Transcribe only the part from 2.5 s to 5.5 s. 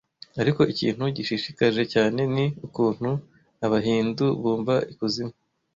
ukuntu Abahindu bumva ikuzimu